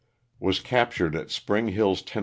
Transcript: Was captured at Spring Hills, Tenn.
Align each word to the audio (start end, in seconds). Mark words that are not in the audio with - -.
Was 0.39 0.59
captured 0.59 1.15
at 1.15 1.29
Spring 1.29 1.67
Hills, 1.67 2.01
Tenn. 2.01 2.19